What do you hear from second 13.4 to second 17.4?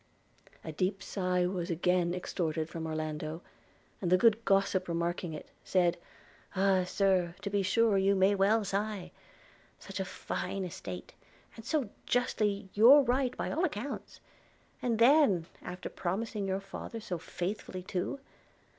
all accounts; and then, after promising your father so